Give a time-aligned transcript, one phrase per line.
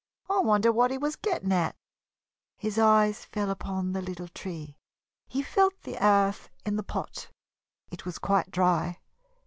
[0.27, 1.75] "I wonder what he was getting at?"
[2.57, 4.75] His eyes fell upon the little tree.
[5.27, 7.29] He felt the earth in the pot
[7.91, 8.97] it was quite dry.